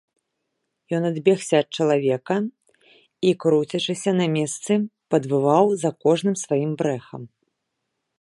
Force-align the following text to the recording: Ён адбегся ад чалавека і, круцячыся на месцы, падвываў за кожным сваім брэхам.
Ён 0.99 1.03
адбегся 1.09 1.55
ад 1.63 1.67
чалавека 1.83 2.37
і, 2.45 3.35
круцячыся 3.45 4.11
на 4.21 4.27
месцы, 4.37 4.71
падвываў 5.15 5.65
за 5.83 5.91
кожным 6.07 6.35
сваім 6.45 6.71
брэхам. 6.81 7.23